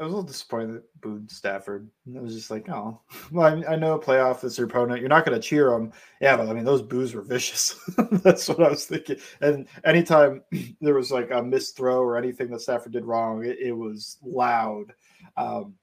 I 0.01 0.05
was 0.05 0.13
a 0.13 0.15
little 0.15 0.27
disappointed 0.27 0.73
that 0.73 1.01
booed 1.01 1.29
Stafford. 1.29 1.87
It 2.11 2.19
was 2.19 2.33
just 2.33 2.49
like, 2.49 2.67
oh, 2.69 2.99
well, 3.31 3.63
I, 3.67 3.73
I 3.73 3.75
know 3.75 3.93
a 3.93 3.99
playoff 3.99 4.43
is 4.43 4.57
your 4.57 4.65
opponent. 4.65 4.99
You're 4.99 5.09
not 5.09 5.25
going 5.25 5.39
to 5.39 5.47
cheer 5.47 5.69
them. 5.69 5.91
Yeah, 6.19 6.35
but 6.37 6.49
I 6.49 6.53
mean, 6.53 6.63
those 6.63 6.81
boos 6.81 7.13
were 7.13 7.21
vicious. 7.21 7.79
That's 8.11 8.49
what 8.49 8.63
I 8.63 8.69
was 8.69 8.85
thinking. 8.85 9.17
And 9.41 9.67
anytime 9.85 10.41
there 10.81 10.95
was 10.95 11.11
like 11.11 11.29
a 11.29 11.43
missed 11.43 11.77
throw 11.77 11.99
or 11.99 12.17
anything 12.17 12.49
that 12.49 12.61
Stafford 12.61 12.93
did 12.93 13.05
wrong, 13.05 13.45
it, 13.45 13.59
it 13.59 13.73
was 13.73 14.17
loud. 14.23 14.91
Um, 15.37 15.75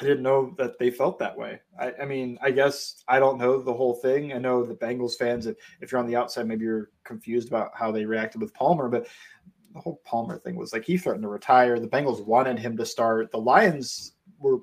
I 0.00 0.04
didn't 0.04 0.22
know 0.22 0.54
that 0.56 0.78
they 0.78 0.90
felt 0.90 1.18
that 1.18 1.36
way. 1.36 1.60
I, 1.78 1.92
I, 2.02 2.04
mean, 2.06 2.38
I 2.40 2.52
guess 2.52 3.02
I 3.06 3.18
don't 3.18 3.36
know 3.36 3.60
the 3.60 3.74
whole 3.74 3.94
thing. 3.94 4.32
I 4.32 4.38
know 4.38 4.64
the 4.64 4.74
Bengals 4.74 5.18
fans, 5.18 5.46
if, 5.46 5.56
if 5.80 5.92
you're 5.92 6.00
on 6.00 6.06
the 6.06 6.16
outside, 6.16 6.46
maybe 6.46 6.64
you're 6.64 6.90
confused 7.04 7.48
about 7.48 7.72
how 7.74 7.92
they 7.92 8.06
reacted 8.06 8.40
with 8.40 8.54
Palmer, 8.54 8.88
but 8.88 9.08
the 9.72 9.80
whole 9.80 10.00
Palmer 10.04 10.38
thing 10.38 10.56
was 10.56 10.72
like 10.72 10.84
he 10.84 10.96
threatened 10.96 11.22
to 11.22 11.28
retire. 11.28 11.78
The 11.78 11.88
Bengals 11.88 12.24
wanted 12.24 12.58
him 12.58 12.76
to 12.76 12.86
start. 12.86 13.30
The 13.30 13.38
Lions 13.38 14.14
were, 14.38 14.58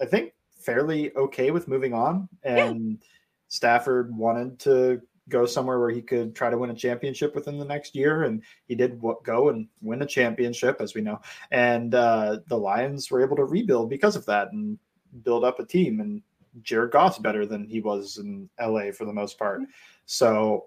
I 0.00 0.06
think, 0.06 0.32
fairly 0.58 1.14
okay 1.16 1.50
with 1.50 1.68
moving 1.68 1.94
on, 1.94 2.28
and 2.42 2.90
yeah. 2.90 3.06
Stafford 3.48 4.14
wanted 4.14 4.58
to 4.60 5.00
go 5.30 5.46
somewhere 5.46 5.78
where 5.78 5.90
he 5.90 6.02
could 6.02 6.34
try 6.34 6.50
to 6.50 6.58
win 6.58 6.70
a 6.70 6.74
championship 6.74 7.34
within 7.34 7.58
the 7.58 7.64
next 7.64 7.94
year, 7.94 8.24
and 8.24 8.42
he 8.66 8.74
did 8.74 9.00
go 9.22 9.48
and 9.48 9.68
win 9.80 10.02
a 10.02 10.06
championship, 10.06 10.80
as 10.80 10.94
we 10.94 11.00
know. 11.00 11.20
And 11.50 11.94
uh, 11.94 12.38
the 12.48 12.58
Lions 12.58 13.10
were 13.10 13.22
able 13.22 13.36
to 13.36 13.44
rebuild 13.44 13.88
because 13.88 14.16
of 14.16 14.26
that 14.26 14.52
and 14.52 14.78
build 15.22 15.44
up 15.44 15.60
a 15.60 15.64
team. 15.64 16.00
And 16.00 16.22
Jared 16.62 16.90
Goff's 16.90 17.18
better 17.18 17.46
than 17.46 17.66
he 17.68 17.80
was 17.80 18.18
in 18.18 18.50
LA 18.60 18.90
for 18.92 19.04
the 19.04 19.12
most 19.12 19.38
part. 19.38 19.60
Mm-hmm. 19.60 19.70
So 20.06 20.66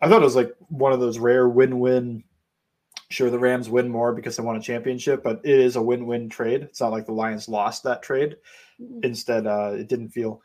I 0.00 0.08
thought 0.08 0.22
it 0.22 0.24
was 0.24 0.36
like 0.36 0.54
one 0.68 0.92
of 0.92 1.00
those 1.00 1.18
rare 1.18 1.48
win-win. 1.48 2.24
Sure, 3.10 3.28
the 3.28 3.38
Rams 3.38 3.68
win 3.68 3.88
more 3.88 4.12
because 4.12 4.36
they 4.36 4.42
won 4.42 4.56
a 4.56 4.60
championship, 4.60 5.22
but 5.22 5.40
it 5.42 5.58
is 5.58 5.74
a 5.74 5.82
win-win 5.82 6.28
trade. 6.28 6.62
It's 6.62 6.80
not 6.80 6.92
like 6.92 7.06
the 7.06 7.12
Lions 7.12 7.48
lost 7.48 7.82
that 7.82 8.02
trade. 8.02 8.36
Mm-hmm. 8.80 9.00
Instead, 9.02 9.46
uh, 9.46 9.72
it 9.74 9.88
didn't 9.88 10.10
feel 10.10 10.40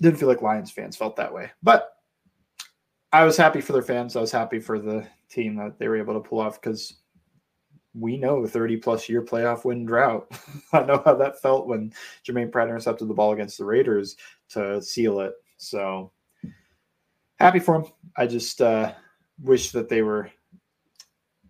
didn't 0.00 0.18
feel 0.18 0.28
like 0.28 0.42
Lions 0.42 0.70
fans 0.70 0.96
felt 0.96 1.16
that 1.16 1.32
way. 1.32 1.50
But 1.62 1.96
I 3.12 3.24
was 3.24 3.36
happy 3.36 3.60
for 3.60 3.72
their 3.72 3.82
fans. 3.82 4.14
I 4.14 4.20
was 4.20 4.30
happy 4.30 4.60
for 4.60 4.78
the 4.78 5.06
team 5.30 5.56
that 5.56 5.78
they 5.78 5.88
were 5.88 5.96
able 5.96 6.14
to 6.14 6.28
pull 6.28 6.40
off 6.40 6.60
because 6.60 6.98
we 7.94 8.16
know 8.16 8.46
30 8.46 8.76
plus 8.76 9.08
year 9.08 9.22
playoff 9.22 9.64
win 9.64 9.86
drought. 9.86 10.30
I 10.72 10.82
know 10.82 11.02
how 11.04 11.14
that 11.14 11.40
felt 11.40 11.66
when 11.66 11.92
Germaine 12.22 12.50
Pratt 12.50 12.68
intercepted 12.68 13.08
the 13.08 13.14
ball 13.14 13.32
against 13.32 13.58
the 13.58 13.64
Raiders 13.64 14.16
to 14.50 14.82
seal 14.82 15.20
it. 15.20 15.32
So 15.56 16.12
happy 17.40 17.58
for 17.58 17.76
him. 17.76 17.86
I 18.16 18.26
just 18.26 18.60
uh, 18.60 18.92
wish 19.42 19.72
that 19.72 19.88
they 19.88 20.02
were. 20.02 20.30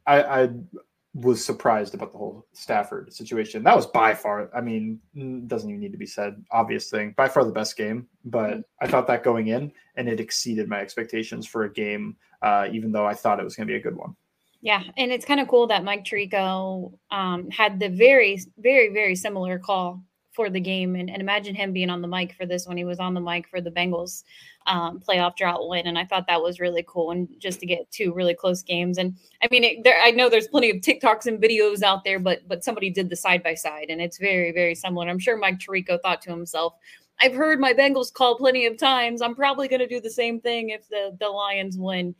I, 0.06 0.22
I 0.22 0.48
was 1.14 1.42
surprised 1.42 1.94
about 1.94 2.12
the 2.12 2.18
whole 2.18 2.46
Stafford 2.52 3.12
situation. 3.12 3.62
That 3.62 3.74
was 3.74 3.86
by 3.86 4.14
far, 4.14 4.50
I 4.54 4.60
mean, 4.60 5.00
doesn't 5.46 5.68
even 5.68 5.80
need 5.80 5.92
to 5.92 5.98
be 5.98 6.06
said, 6.06 6.44
obvious 6.50 6.90
thing, 6.90 7.14
by 7.16 7.28
far 7.28 7.44
the 7.44 7.52
best 7.52 7.76
game. 7.76 8.06
But 8.24 8.62
I 8.80 8.86
thought 8.86 9.06
that 9.06 9.22
going 9.22 9.48
in, 9.48 9.72
and 9.96 10.08
it 10.08 10.20
exceeded 10.20 10.68
my 10.68 10.80
expectations 10.80 11.46
for 11.46 11.64
a 11.64 11.72
game, 11.72 12.16
uh, 12.42 12.68
even 12.70 12.92
though 12.92 13.06
I 13.06 13.14
thought 13.14 13.40
it 13.40 13.44
was 13.44 13.56
going 13.56 13.66
to 13.66 13.72
be 13.72 13.78
a 13.78 13.82
good 13.82 13.96
one. 13.96 14.14
Yeah, 14.60 14.82
and 14.96 15.12
it's 15.12 15.24
kind 15.24 15.40
of 15.40 15.48
cool 15.48 15.66
that 15.68 15.84
Mike 15.84 16.04
Tirico 16.04 16.92
um, 17.10 17.50
had 17.50 17.78
the 17.80 17.88
very, 17.88 18.40
very, 18.58 18.92
very 18.92 19.14
similar 19.14 19.58
call 19.58 20.02
for 20.36 20.50
the 20.50 20.60
game, 20.60 20.94
and, 20.94 21.10
and, 21.10 21.20
imagine 21.20 21.54
him 21.54 21.72
being 21.72 21.90
on 21.90 22.02
the 22.02 22.08
mic 22.08 22.34
for 22.34 22.46
this 22.46 22.66
when 22.66 22.76
he 22.76 22.84
was 22.84 23.00
on 23.00 23.14
the 23.14 23.20
mic 23.20 23.48
for 23.48 23.60
the 23.60 23.70
Bengals 23.70 24.22
um, 24.66 25.00
playoff 25.00 25.34
drought 25.34 25.68
win, 25.68 25.86
and 25.86 25.98
I 25.98 26.04
thought 26.04 26.26
that 26.28 26.42
was 26.42 26.60
really 26.60 26.84
cool, 26.86 27.10
and 27.10 27.28
just 27.38 27.58
to 27.60 27.66
get 27.66 27.90
two 27.90 28.12
really 28.12 28.34
close 28.34 28.62
games, 28.62 28.98
and 28.98 29.16
I 29.42 29.48
mean, 29.50 29.64
it, 29.64 29.82
there, 29.82 29.96
I 30.00 30.10
know 30.10 30.28
there's 30.28 30.48
plenty 30.48 30.70
of 30.70 30.76
TikToks 30.76 31.26
and 31.26 31.42
videos 31.42 31.82
out 31.82 32.04
there, 32.04 32.18
but 32.18 32.46
but 32.46 32.62
somebody 32.62 32.90
did 32.90 33.08
the 33.08 33.16
side 33.16 33.42
by 33.42 33.54
side, 33.54 33.86
and 33.88 34.00
it's 34.00 34.18
very, 34.18 34.52
very 34.52 34.74
similar. 34.74 35.08
I'm 35.08 35.18
sure 35.18 35.36
Mike 35.36 35.58
Tirico 35.58 36.00
thought 36.00 36.22
to 36.22 36.30
himself. 36.30 36.74
I've 37.18 37.34
heard 37.34 37.58
my 37.58 37.72
Bengals 37.72 38.12
call 38.12 38.36
plenty 38.36 38.66
of 38.66 38.76
times. 38.76 39.22
I'm 39.22 39.34
probably 39.34 39.68
going 39.68 39.80
to 39.80 39.86
do 39.86 40.00
the 40.00 40.10
same 40.10 40.40
thing 40.40 40.70
if 40.70 40.88
the 40.88 41.16
the 41.18 41.28
Lions 41.28 41.78
win. 41.78 42.14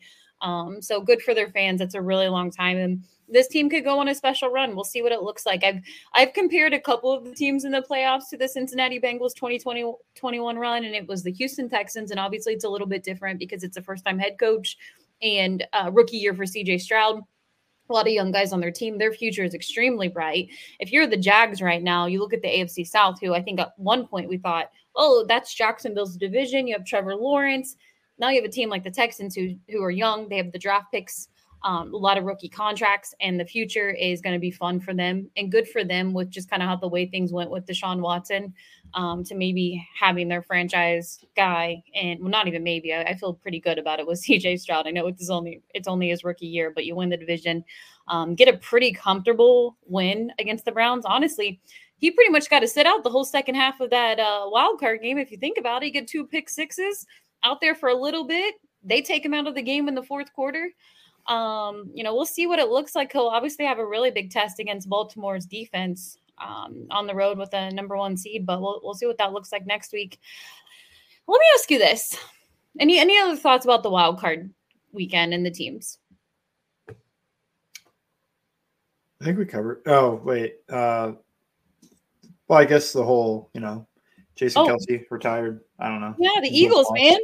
Um, 0.47 0.81
so 0.81 1.01
good 1.01 1.21
for 1.23 1.35
their 1.35 1.49
fans. 1.49 1.81
It's 1.81 1.97
a 1.97 2.01
really 2.01 2.29
long 2.29 2.53
time. 2.53 2.77
And 2.77 3.03
this 3.29 3.49
team 3.49 3.69
could 3.69 3.83
go 3.83 3.99
on 3.99 4.07
a 4.07 4.15
special 4.15 4.49
run. 4.49 4.77
We'll 4.77 4.85
see 4.85 5.03
what 5.03 5.11
it 5.11 5.23
looks 5.23 5.45
like. 5.45 5.65
I've 5.65 5.81
I've 6.15 6.33
compared 6.35 6.73
a 6.73 6.81
couple 6.81 7.13
of 7.13 7.25
the 7.25 7.35
teams 7.35 7.65
in 7.65 7.73
the 7.73 7.83
playoffs 7.83 8.29
to 8.31 8.37
the 8.37 8.49
Cincinnati 8.49 9.01
Bengals 9.01 9.35
2020 9.35 9.93
21 10.15 10.57
run, 10.57 10.85
and 10.85 10.95
it 10.95 11.09
was 11.09 11.25
the 11.25 11.33
Houston 11.33 11.69
Texans. 11.69 12.13
And 12.13 12.21
obviously 12.21 12.53
it's 12.53 12.65
a 12.65 12.69
little 12.69 12.87
bit 12.87 13.03
different 13.03 13.41
because 13.41 13.65
it's 13.65 13.77
a 13.77 13.83
first 13.83 14.05
time 14.05 14.21
head 14.21 14.39
coach 14.39 14.77
and 15.21 15.67
uh, 15.73 15.91
rookie 15.93 16.19
year 16.19 16.33
for 16.33 16.45
CJ 16.45 16.81
Stroud. 16.81 17.21
A 17.89 17.93
lot 17.93 18.07
of 18.07 18.13
young 18.13 18.31
guys 18.31 18.53
on 18.53 18.61
their 18.61 18.73
team, 18.73 18.99
their 18.99 19.13
future 19.13 19.45
is 19.45 19.55
extremely 19.55 20.09
bright. 20.09 20.49
If 20.79 20.93
you're 20.93 21.07
the 21.09 21.17
Jags 21.17 21.61
right 21.61 21.83
now, 21.83 22.07
you 22.07 22.21
look 22.21 22.35
at 22.35 22.43
the 22.43 22.49
AFC 22.49 22.87
South, 22.87 23.21
who 23.21 23.35
I 23.35 23.43
think 23.43 23.59
at 23.59 23.73
one 23.79 24.07
point 24.07 24.29
we 24.29 24.39
thought, 24.39 24.71
oh, 24.95 25.25
that's 25.29 25.55
Jacksonville's 25.55 26.17
division. 26.17 26.67
You 26.69 26.75
have 26.75 26.85
Trevor 26.85 27.17
Lawrence 27.17 27.77
now 28.19 28.31
you 28.31 28.41
have 28.41 28.49
a 28.49 28.53
team 28.53 28.69
like 28.69 28.85
the 28.85 28.91
Texans 28.91 29.35
who 29.35 29.55
who 29.69 29.83
are 29.83 29.91
young. 29.91 30.29
They 30.29 30.37
have 30.39 30.53
the 30.53 30.59
draft 30.59 30.91
picks, 30.93 31.29
um, 31.63 31.93
a 31.93 31.97
lot 31.97 32.17
of 32.17 32.25
rookie 32.25 32.49
contracts, 32.49 33.15
and 33.21 33.39
the 33.39 33.45
future 33.45 33.91
is 33.91 34.21
going 34.21 34.35
to 34.35 34.41
be 34.41 34.51
fun 34.51 34.81
for 34.81 34.95
them 34.95 35.29
and 35.37 35.51
good 35.51 35.69
for 35.69 35.85
them 35.85 36.13
with 36.13 36.31
just 36.31 36.49
kind 36.49 36.63
of 36.63 36.69
how 36.69 36.77
the 36.77 36.89
way 36.89 37.07
things 37.07 37.33
went 37.33 37.51
with 37.51 37.67
Deshaun 37.67 38.01
Watson 38.01 38.55
um, 38.95 39.25
to 39.25 39.35
maybe 39.35 39.87
having 39.99 40.29
their 40.29 40.43
franchise 40.43 41.25
guy 41.37 41.83
and 41.95 42.21
well, 42.21 42.31
not 42.31 42.47
even 42.47 42.63
maybe. 42.63 42.95
I, 42.95 43.03
I, 43.03 43.15
feel 43.17 43.35
pretty 43.35 43.61
good 43.61 43.79
about 43.79 44.01
it 44.01 44.07
with 44.07 44.23
CJ 44.25 44.61
Stroud. 44.61 44.87
I 44.87 44.91
know 44.91 45.07
it's 45.09 45.29
only 45.29 45.63
it's 45.75 45.89
only 45.89 46.09
his 46.09 46.25
rookie 46.25 46.47
year, 46.47 46.73
but 46.75 46.87
you 46.87 46.95
win 46.95 47.11
the 47.11 47.17
division, 47.17 47.65
um, 48.09 48.35
get 48.35 48.49
a 48.49 48.57
pretty 48.59 48.93
comfortable 48.93 49.77
win 49.87 50.33
against 50.39 50.65
the 50.65 50.73
Browns. 50.73 51.05
Honestly. 51.05 51.61
He 51.99 52.11
pretty 52.11 52.31
much 52.31 52.51
got 52.51 52.61
to 52.61 52.69
sit 52.69 52.85
out 52.85 53.05
the 53.05 53.09
whole 53.09 53.25
second 53.25 53.55
half 53.55 53.81
of 53.81 53.89
that 53.89 54.21
uh, 54.21 54.45
wild 54.49 54.79
card 54.79 55.01
game. 55.01 55.17
If 55.17 55.31
you 55.31 55.39
think 55.39 55.57
about 55.57 55.83
it, 55.83 55.87
he 55.87 55.91
get 55.91 56.07
two 56.07 56.27
pick 56.27 56.51
sixes 56.51 57.07
out 57.43 57.61
there 57.61 57.75
for 57.75 57.89
a 57.89 57.95
little 57.95 58.25
bit. 58.25 58.55
They 58.83 59.03
take 59.03 59.25
him 59.25 59.35
out 59.35 59.47
of 59.47 59.55
the 59.55 59.63
game 59.63 59.89
in 59.89 59.95
the 59.95 60.03
fourth 60.03 60.33
quarter. 60.33 60.71
Um, 61.27 61.91
you 61.93 62.05
know, 62.05 62.15
we'll 62.15 62.25
see 62.25 62.47
what 62.47 62.59
it 62.59 62.69
looks 62.69 62.95
like. 62.95 63.13
He'll 63.13 63.27
obviously 63.27 63.65
have 63.65 63.79
a 63.79 63.87
really 63.87 64.11
big 64.11 64.31
test 64.31 64.61
against 64.61 64.89
Baltimore's 64.89 65.47
defense 65.47 66.19
um, 66.39 66.87
on 66.91 67.07
the 67.07 67.15
road 67.15 67.39
with 67.39 67.53
a 67.53 67.71
number 67.71 67.97
one 67.97 68.17
seed, 68.17 68.47
but 68.47 68.61
we'll 68.61 68.81
we'll 68.83 68.95
see 68.95 69.07
what 69.07 69.19
that 69.19 69.33
looks 69.33 69.53
like 69.53 69.67
next 69.67 69.93
week. 69.93 70.21
Let 71.27 71.39
me 71.39 71.47
ask 71.55 71.71
you 71.71 71.79
this: 71.79 72.17
any 72.79 72.99
any 72.99 73.19
other 73.19 73.37
thoughts 73.37 73.65
about 73.65 73.83
the 73.83 73.91
wild 73.91 74.21
card 74.21 74.51
weekend 74.93 75.35
and 75.35 75.45
the 75.45 75.51
teams? 75.51 75.99
I 79.21 79.25
think 79.25 79.39
we 79.39 79.47
covered. 79.47 79.83
Oh 79.87 80.21
wait, 80.25 80.57
uh, 80.69 81.13
well, 82.49 82.59
I 82.59 82.65
guess 82.65 82.93
the 82.93 83.05
whole 83.05 83.51
you 83.55 83.61
know 83.61 83.87
Jason 84.37 84.63
oh. 84.63 84.69
Kelce 84.69 85.05
retired. 85.11 85.61
I 85.79 85.89
don't 85.89 86.01
know. 86.01 86.15
Yeah, 86.19 86.41
the 86.41 86.49
Eagles, 86.49 86.89
man. 86.93 87.19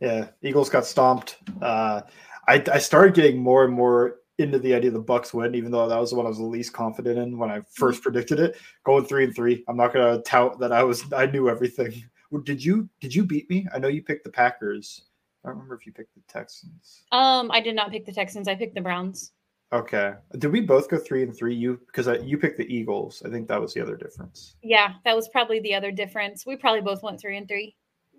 Yeah, 0.00 0.28
Eagles 0.42 0.70
got 0.70 0.86
stomped. 0.86 1.36
Uh, 1.60 2.02
I, 2.48 2.64
I 2.72 2.78
started 2.78 3.14
getting 3.14 3.38
more 3.38 3.64
and 3.64 3.72
more 3.72 4.16
into 4.38 4.58
the 4.58 4.74
idea 4.74 4.90
the 4.90 4.98
Bucks 4.98 5.34
win, 5.34 5.54
even 5.54 5.70
though 5.70 5.88
that 5.88 5.98
was 5.98 6.10
the 6.10 6.16
one 6.16 6.26
I 6.26 6.30
was 6.30 6.38
the 6.38 6.44
least 6.44 6.72
confident 6.72 7.18
in 7.18 7.38
when 7.38 7.50
I 7.50 7.60
first 7.72 7.98
mm-hmm. 7.98 8.04
predicted 8.04 8.40
it. 8.40 8.56
Going 8.84 9.04
three 9.04 9.24
and 9.24 9.34
three. 9.34 9.64
I'm 9.68 9.76
not 9.76 9.92
gonna 9.92 10.22
tout 10.22 10.58
that 10.60 10.72
I 10.72 10.82
was 10.82 11.04
I 11.12 11.26
knew 11.26 11.48
everything. 11.48 12.04
Did 12.44 12.64
you 12.64 12.88
did 13.02 13.14
you 13.14 13.26
beat 13.26 13.50
me? 13.50 13.66
I 13.74 13.78
know 13.78 13.88
you 13.88 14.02
picked 14.02 14.24
the 14.24 14.30
Packers. 14.30 15.02
I 15.44 15.48
don't 15.48 15.56
remember 15.56 15.74
if 15.74 15.84
you 15.84 15.92
picked 15.92 16.14
the 16.14 16.22
Texans. 16.28 17.02
Um, 17.12 17.50
I 17.50 17.60
did 17.60 17.74
not 17.74 17.90
pick 17.90 18.06
the 18.06 18.12
Texans. 18.12 18.48
I 18.48 18.54
picked 18.54 18.74
the 18.74 18.80
Browns. 18.80 19.32
Okay. 19.72 20.12
Did 20.38 20.52
we 20.52 20.60
both 20.60 20.90
go 20.90 20.98
three 20.98 21.22
and 21.22 21.34
three? 21.34 21.54
You 21.54 21.80
because 21.86 22.06
I, 22.06 22.16
you 22.18 22.36
picked 22.36 22.58
the 22.58 22.74
Eagles. 22.74 23.22
I 23.24 23.30
think 23.30 23.48
that 23.48 23.60
was 23.60 23.72
the 23.72 23.80
other 23.80 23.96
difference. 23.96 24.56
Yeah, 24.62 24.94
that 25.04 25.16
was 25.16 25.28
probably 25.28 25.60
the 25.60 25.74
other 25.74 25.90
difference. 25.90 26.44
We 26.44 26.56
probably 26.56 26.82
both 26.82 27.02
went 27.02 27.20
three 27.20 27.38
and 27.38 27.48
three. 27.48 27.74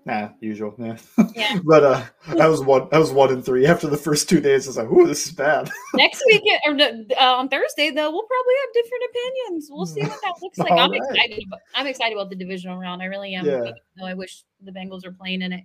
Nah, 0.06 0.30
usual. 0.42 0.74
Yeah. 0.78 0.98
yeah. 1.36 1.60
but 1.64 1.84
uh 1.84 2.04
that 2.36 2.48
was 2.48 2.62
one 2.62 2.88
that 2.92 2.98
was 2.98 3.12
one 3.12 3.32
and 3.32 3.46
three. 3.46 3.68
After 3.68 3.88
the 3.88 3.98
first 3.98 4.28
two 4.28 4.42
days, 4.42 4.66
I 4.66 4.70
was 4.70 4.78
like, 4.78 4.90
"Ooh, 4.92 5.08
this 5.08 5.28
is 5.28 5.32
bad." 5.32 5.70
Next 5.94 6.24
week 6.26 6.42
or 6.66 6.72
uh, 6.74 7.36
on 7.36 7.48
Thursday, 7.50 7.92
though, 7.92 8.12
we'll 8.12 8.24
probably 8.24 8.54
have 8.62 8.74
different 8.74 9.04
opinions. 9.10 9.70
We'll 9.72 9.86
see 9.86 10.02
what 10.02 10.20
that 10.24 10.34
looks 10.42 10.58
like. 10.58 10.72
I'm 10.72 10.92
right. 10.92 11.02
excited. 11.04 11.44
About, 11.48 11.60
I'm 11.76 11.88
excited 11.88 12.18
about 12.18 12.32
the 12.32 12.36
divisional 12.36 12.78
round. 12.80 13.02
I 13.02 13.06
really 13.06 13.36
am. 13.36 13.46
Yeah. 13.46 13.72
Though 13.96 14.08
I 14.08 14.16
wish 14.16 14.44
the 14.62 14.72
Bengals 14.72 15.06
are 15.06 15.12
playing 15.12 15.44
in 15.44 15.54
it. 15.54 15.64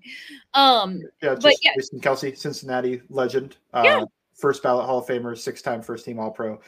Um, 0.53 1.01
yeah, 1.23 1.31
just 1.31 1.43
but 1.43 1.55
yeah. 1.63 1.73
Jason 1.77 2.01
Kelce, 2.01 2.37
Cincinnati 2.37 3.01
legend. 3.09 3.57
Uh, 3.73 3.83
yeah 3.85 4.05
first 4.39 4.63
ballot 4.63 4.87
Hall 4.87 4.99
of 4.99 5.07
Famer, 5.07 5.37
six 5.37 5.61
time 5.61 5.83
first 5.83 6.05
team 6.05 6.19
All 6.19 6.31
Pro. 6.31 6.61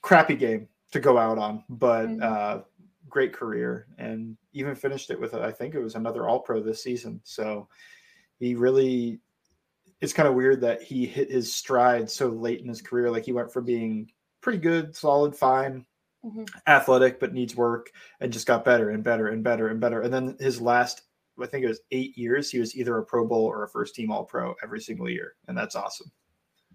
Crappy 0.00 0.36
game 0.36 0.68
to 0.92 1.00
go 1.00 1.18
out 1.18 1.36
on, 1.36 1.64
but 1.68 2.06
mm-hmm. 2.06 2.22
uh, 2.22 2.62
great 3.08 3.32
career 3.32 3.88
and 3.98 4.36
even 4.52 4.74
finished 4.74 5.10
it 5.10 5.20
with, 5.20 5.34
I 5.34 5.50
think 5.50 5.74
it 5.74 5.82
was 5.82 5.96
another 5.96 6.28
All 6.28 6.40
Pro 6.40 6.62
this 6.62 6.82
season. 6.82 7.20
So 7.24 7.68
he 8.38 8.54
really, 8.54 9.18
it's 10.00 10.12
kind 10.12 10.28
of 10.28 10.34
weird 10.34 10.60
that 10.60 10.82
he 10.82 11.06
hit 11.06 11.30
his 11.30 11.52
stride 11.52 12.10
so 12.10 12.28
late 12.28 12.60
in 12.60 12.68
his 12.68 12.82
career. 12.82 13.10
Like 13.10 13.24
he 13.24 13.32
went 13.32 13.52
from 13.52 13.64
being 13.64 14.10
pretty 14.40 14.58
good, 14.58 14.94
solid, 14.94 15.34
fine, 15.34 15.84
mm-hmm. 16.24 16.44
athletic, 16.68 17.18
but 17.18 17.32
needs 17.32 17.56
work 17.56 17.90
and 18.20 18.32
just 18.32 18.46
got 18.46 18.64
better 18.64 18.90
and 18.90 19.02
better 19.02 19.26
and 19.28 19.42
better 19.42 19.68
and 19.68 19.80
better. 19.80 20.02
And 20.02 20.14
then 20.14 20.36
his 20.38 20.60
last 20.60 21.02
I 21.42 21.46
think 21.46 21.64
it 21.64 21.68
was 21.68 21.80
eight 21.90 22.16
years, 22.16 22.50
he 22.50 22.58
was 22.58 22.76
either 22.76 22.98
a 22.98 23.04
Pro 23.04 23.26
Bowl 23.26 23.44
or 23.44 23.64
a 23.64 23.68
first 23.68 23.94
team 23.94 24.10
All 24.10 24.24
Pro 24.24 24.54
every 24.62 24.80
single 24.80 25.08
year. 25.08 25.34
And 25.48 25.56
that's 25.56 25.76
awesome. 25.76 26.10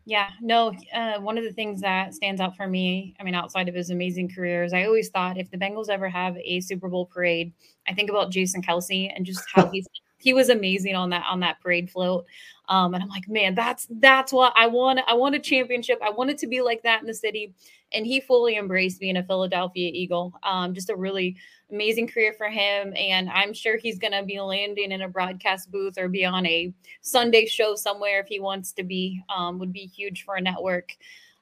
Yeah, 0.06 0.30
no, 0.42 0.74
uh, 0.94 1.20
one 1.20 1.38
of 1.38 1.44
the 1.44 1.52
things 1.52 1.80
that 1.82 2.16
stands 2.16 2.42
out 2.42 2.58
for 2.58 2.66
me, 2.68 3.16
I 3.20 3.24
mean, 3.24 3.36
outside 3.36 3.70
of 3.70 3.76
his 3.76 3.92
amazing 3.92 4.34
career, 4.34 4.64
is 4.64 4.74
I 4.74 4.86
always 4.86 5.10
thought 5.10 5.38
if 5.38 5.52
the 5.52 5.58
Bengals 5.58 5.90
ever 5.90 6.10
have 6.10 6.36
a 6.38 6.60
Super 6.62 6.90
Bowl 6.90 7.06
parade, 7.06 7.54
I 7.88 7.94
think 7.94 8.10
about 8.10 8.32
Jason 8.32 8.64
Kelce 8.64 9.12
and 9.16 9.26
just 9.26 9.44
how 9.54 9.68
he's 9.72 9.88
he 10.22 10.34
was 10.34 10.50
amazing 10.50 10.96
on 10.96 11.10
that 11.10 11.26
on 11.30 11.40
that 11.42 11.62
parade 11.62 11.90
float. 11.90 12.26
Um, 12.70 12.94
and 12.94 13.04
I'm 13.04 13.10
like, 13.10 13.28
man, 13.28 13.54
that's 13.54 13.88
that's 13.90 14.32
what 14.32 14.54
I 14.56 14.68
want. 14.68 15.02
I 15.08 15.14
want 15.14 15.36
a 15.36 15.40
championship. 15.40 16.00
I 16.02 16.10
want 16.10 16.30
it 16.30 16.38
to 16.40 16.48
be 16.48 16.62
like 16.62 16.84
that 16.84 17.02
in 17.02 17.08
the 17.08 17.14
city. 17.14 17.54
And 17.94 18.06
he 18.06 18.22
fully 18.22 18.56
embraced 18.56 19.02
being 19.02 19.18
a 19.18 19.24
Philadelphia 19.24 19.92
Eagle. 19.94 20.34
Um, 20.44 20.74
just 20.74 20.90
a 20.90 20.96
really 20.96 21.36
amazing 21.70 22.08
career 22.08 22.34
for 22.34 22.48
him. 22.48 22.94
And 22.96 23.30
I'm 23.30 23.54
sure 23.54 23.78
he's 23.78 24.00
to 24.00 24.24
be 24.26 24.40
landing 24.40 24.92
in 24.92 25.02
a 25.02 25.10
broadcast 25.10 25.70
booth 25.72 25.98
or 25.98 26.08
be 26.08 26.24
on 26.24 26.46
a 26.46 26.74
Sunday 27.02 27.46
show 27.46 27.76
somewhere 27.76 28.22
if 28.22 28.28
he 28.28 28.40
wants 28.40 28.72
to 28.74 28.84
be, 28.84 29.22
um, 29.36 29.60
would 29.60 29.74
be 29.74 29.86
huge 29.86 30.24
for 30.24 30.36
a 30.36 30.42
network. 30.42 30.92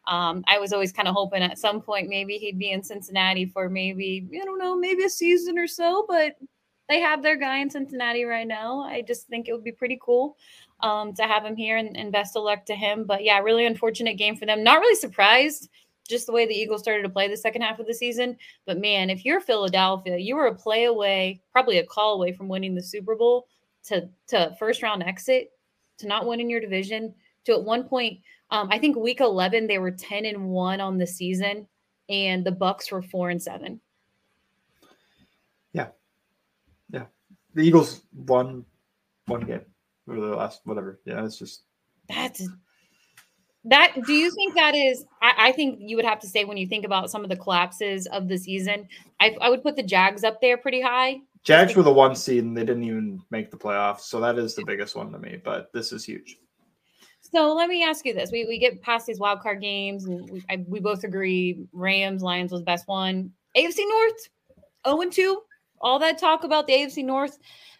Um, 0.07 0.43
I 0.47 0.57
was 0.57 0.73
always 0.73 0.91
kind 0.91 1.07
of 1.07 1.13
hoping 1.13 1.43
at 1.43 1.59
some 1.59 1.81
point 1.81 2.09
maybe 2.09 2.37
he'd 2.37 2.57
be 2.57 2.71
in 2.71 2.81
Cincinnati 2.81 3.45
for 3.45 3.69
maybe, 3.69 4.27
I 4.33 4.45
don't 4.45 4.57
know, 4.57 4.75
maybe 4.75 5.03
a 5.03 5.09
season 5.09 5.59
or 5.59 5.67
so, 5.67 6.05
but 6.07 6.35
they 6.89 6.99
have 6.99 7.21
their 7.21 7.37
guy 7.37 7.59
in 7.59 7.69
Cincinnati 7.69 8.23
right 8.23 8.47
now. 8.47 8.81
I 8.81 9.03
just 9.03 9.27
think 9.27 9.47
it 9.47 9.53
would 9.53 9.63
be 9.63 9.71
pretty 9.71 9.99
cool 10.01 10.37
um, 10.81 11.13
to 11.13 11.23
have 11.23 11.45
him 11.45 11.55
here 11.55 11.77
and, 11.77 11.95
and 11.95 12.11
best 12.11 12.35
of 12.35 12.43
luck 12.43 12.65
to 12.65 12.75
him. 12.75 13.05
But 13.05 13.23
yeah, 13.23 13.39
really 13.39 13.67
unfortunate 13.67 14.17
game 14.17 14.35
for 14.35 14.47
them. 14.47 14.63
Not 14.63 14.79
really 14.79 14.95
surprised 14.95 15.69
just 16.09 16.25
the 16.25 16.31
way 16.33 16.47
the 16.47 16.55
Eagles 16.55 16.81
started 16.81 17.03
to 17.03 17.09
play 17.09 17.27
the 17.27 17.37
second 17.37 17.61
half 17.61 17.79
of 17.79 17.85
the 17.85 17.93
season. 17.93 18.35
But 18.65 18.79
man, 18.79 19.11
if 19.11 19.23
you're 19.23 19.39
Philadelphia, 19.39 20.17
you 20.17 20.35
were 20.35 20.47
a 20.47 20.55
play 20.55 20.85
away, 20.85 21.39
probably 21.51 21.77
a 21.77 21.85
call 21.85 22.15
away 22.15 22.33
from 22.33 22.47
winning 22.47 22.73
the 22.73 22.81
Super 22.81 23.15
Bowl 23.15 23.47
to 23.85 24.09
to 24.27 24.55
first 24.59 24.81
round 24.81 25.03
exit. 25.03 25.51
to 25.99 26.07
not 26.07 26.25
win 26.25 26.39
in 26.39 26.49
your 26.49 26.59
division. 26.59 27.13
To 27.45 27.53
at 27.53 27.63
one 27.63 27.83
point, 27.83 28.19
um, 28.49 28.67
I 28.71 28.79
think 28.79 28.97
week 28.97 29.21
11 29.21 29.67
they 29.67 29.77
were 29.77 29.91
10 29.91 30.25
and 30.25 30.49
one 30.49 30.81
on 30.81 30.97
the 30.97 31.07
season, 31.07 31.67
and 32.09 32.43
the 32.43 32.51
Bucks 32.51 32.91
were 32.91 33.03
four 33.03 33.29
and 33.29 33.41
seven. 33.41 33.79
Yeah, 35.71 35.89
yeah. 36.91 37.05
The 37.53 37.61
Eagles 37.61 38.01
won 38.13 38.65
one 39.25 39.41
game 39.41 39.61
over 40.09 40.19
the 40.19 40.35
last 40.35 40.61
whatever. 40.65 40.99
Yeah, 41.05 41.23
it's 41.25 41.37
just 41.37 41.63
that's 42.07 42.47
that. 43.65 43.93
Do 44.05 44.13
you 44.13 44.31
think 44.31 44.55
that 44.55 44.75
is? 44.75 45.05
I, 45.21 45.33
I, 45.37 45.51
think 45.51 45.79
you 45.81 45.95
would 45.95 46.05
have 46.05 46.19
to 46.19 46.27
say 46.27 46.45
when 46.45 46.57
you 46.57 46.67
think 46.67 46.85
about 46.85 47.09
some 47.11 47.23
of 47.23 47.29
the 47.29 47.35
collapses 47.35 48.07
of 48.07 48.27
the 48.27 48.37
season, 48.37 48.87
I, 49.19 49.35
I 49.41 49.49
would 49.49 49.63
put 49.63 49.75
the 49.75 49.83
Jags 49.83 50.23
up 50.23 50.41
there 50.41 50.57
pretty 50.57 50.81
high. 50.81 51.19
Jags 51.43 51.75
were 51.75 51.83
the 51.83 51.93
one 51.93 52.15
seed 52.15 52.43
and 52.43 52.55
they 52.55 52.65
didn't 52.65 52.83
even 52.83 53.21
make 53.29 53.49
the 53.49 53.57
playoffs, 53.57 54.01
so 54.01 54.19
that 54.19 54.37
is 54.37 54.55
the 54.55 54.65
biggest 54.65 54.95
one 54.95 55.11
to 55.11 55.19
me. 55.19 55.39
But 55.43 55.71
this 55.73 55.91
is 55.91 56.03
huge. 56.03 56.37
So 57.21 57.53
let 57.53 57.69
me 57.69 57.83
ask 57.83 58.05
you 58.05 58.13
this: 58.13 58.31
we 58.31 58.45
we 58.45 58.57
get 58.57 58.81
past 58.81 59.05
these 59.05 59.19
wild 59.19 59.41
card 59.41 59.61
games, 59.61 60.05
and 60.05 60.29
we, 60.29 60.43
I, 60.49 60.63
we 60.67 60.79
both 60.79 61.03
agree 61.03 61.67
Rams 61.71 62.21
Lions 62.21 62.51
was 62.51 62.61
the 62.61 62.65
best 62.65 62.87
one. 62.87 63.31
AFC 63.55 63.79
North, 63.87 64.21
zero 64.21 64.63
oh 64.85 65.01
and 65.01 65.11
two. 65.11 65.41
All 65.81 65.99
that 65.99 66.17
talk 66.17 66.43
about 66.43 66.67
the 66.67 66.73
AFC 66.73 67.03
North 67.03 67.37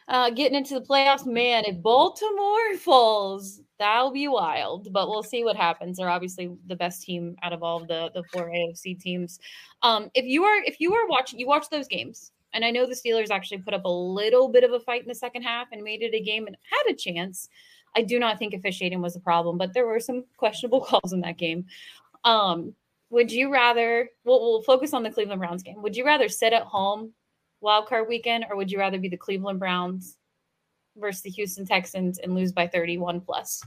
uh, 0.10 0.32
getting 0.32 0.58
into 0.58 0.74
the 0.74 0.86
playoffs, 0.86 1.26
man. 1.26 1.64
If 1.66 1.82
Baltimore 1.82 2.76
falls, 2.80 3.62
that'll 3.78 4.12
be 4.12 4.28
wild. 4.28 4.92
But 4.92 5.08
we'll 5.08 5.24
see 5.24 5.44
what 5.44 5.56
happens. 5.56 5.98
They're 5.98 6.10
obviously 6.10 6.58
the 6.68 6.76
best 6.76 7.04
team 7.04 7.36
out 7.44 7.54
of 7.54 7.64
all 7.64 7.82
of 7.82 7.88
the 7.88 8.12
the 8.14 8.24
four 8.34 8.50
AFC 8.50 9.00
teams. 9.00 9.40
Um, 9.84 10.10
if 10.16 10.26
you 10.26 10.44
are 10.44 10.62
if 10.66 10.80
you 10.80 10.94
are 10.96 11.08
watching, 11.08 11.40
you 11.40 11.48
watch 11.48 11.70
those 11.70 11.88
games. 11.88 12.32
And 12.54 12.66
I 12.66 12.72
know 12.72 12.88
the 12.88 12.96
Steelers 12.96 13.30
actually 13.30 13.60
put 13.60 13.76
up 13.76 13.86
a 13.86 13.90
little 13.90 14.50
bit 14.50 14.64
of 14.64 14.72
a 14.72 14.80
fight 14.80 15.04
in 15.04 15.08
the 15.08 15.14
second 15.14 15.44
half 15.44 15.68
and 15.72 15.84
made 15.84 16.02
it 16.02 16.16
a 16.16 16.20
game 16.20 16.48
and 16.48 16.58
had 16.64 16.92
a 16.92 16.96
chance. 16.96 17.48
I 17.96 18.02
do 18.02 18.18
not 18.18 18.40
think 18.40 18.56
officiating 18.56 19.02
was 19.02 19.16
a 19.16 19.20
problem, 19.20 19.60
but 19.60 19.74
there 19.74 19.86
were 19.86 20.00
some 20.00 20.26
questionable 20.38 20.82
calls 20.86 21.14
in 21.14 21.22
that 21.22 21.38
game. 21.38 21.66
Um, 22.24 22.74
would 23.12 23.32
you 23.32 23.52
rather? 23.52 24.10
We'll, 24.24 24.40
we'll 24.40 24.62
focus 24.64 24.94
on 24.94 25.04
the 25.04 25.12
Cleveland 25.12 25.40
Browns 25.40 25.62
game. 25.62 25.82
Would 25.84 25.96
you 25.96 26.06
rather 26.06 26.28
sit 26.28 26.54
at 26.54 26.64
home 26.64 27.14
wild 27.62 27.88
card 27.88 28.08
weekend, 28.08 28.46
or 28.50 28.56
would 28.56 28.72
you 28.72 28.80
rather 28.80 29.00
be 29.00 29.10
the 29.10 29.18
Cleveland 29.18 29.60
Browns 29.60 30.18
versus 30.98 31.22
the 31.22 31.30
Houston 31.30 31.66
Texans 31.66 32.20
and 32.20 32.36
lose 32.36 32.52
by 32.52 32.68
31 32.68 33.22
plus? 33.22 33.64